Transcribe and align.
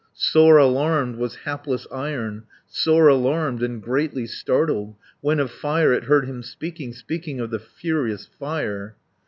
"Sore 0.15 0.57
alarmed 0.57 1.17
was 1.17 1.35
hapless 1.45 1.85
Iron, 1.91 2.45
Sore 2.65 3.07
alarmed, 3.07 3.61
and 3.61 3.83
greatly 3.83 4.25
startled, 4.25 4.95
140 5.19 5.19
When 5.21 5.39
of 5.39 5.51
Fire 5.51 5.93
it 5.93 6.05
heard 6.05 6.25
him 6.25 6.41
speaking, 6.41 6.91
Speaking 6.91 7.39
of 7.39 7.51
the 7.51 7.59
furious 7.59 8.25
Fire. 8.25 8.95